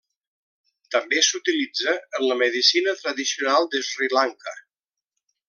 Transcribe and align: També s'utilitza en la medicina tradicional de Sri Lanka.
També 0.95 1.19
s'utilitza 1.27 1.93
en 2.21 2.25
la 2.31 2.39
medicina 2.41 2.97
tradicional 3.03 3.71
de 3.77 3.83
Sri 3.91 4.11
Lanka. 4.21 4.57